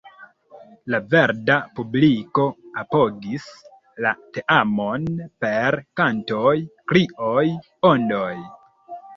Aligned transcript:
La 0.93 0.99
verda 1.09 1.57
publiko 1.79 2.45
apogis 2.83 3.45
la 4.07 4.15
teamon 4.39 5.07
per 5.47 5.79
kantoj, 6.01 6.57
krioj, 6.93 7.47
ondoj. 7.93 8.35